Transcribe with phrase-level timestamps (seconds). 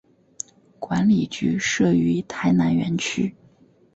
[0.79, 3.35] 管理局设于台南园区。